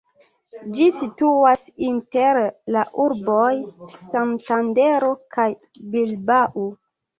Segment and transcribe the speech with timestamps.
[0.77, 2.39] Ĝi situas inter
[2.77, 3.45] la urboj
[4.01, 5.49] Santandero kaj
[5.95, 6.69] Bilbao.